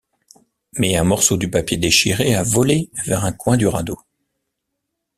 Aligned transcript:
Mais 0.79 0.95
un 0.97 1.03
morceau 1.03 1.37
du 1.37 1.47
papier 1.47 1.77
déchiré 1.77 2.33
a 2.33 2.41
volé 2.41 2.89
vers 3.05 3.23
un 3.23 3.31
coin 3.33 3.55
du 3.55 3.67
radeau. 3.67 3.99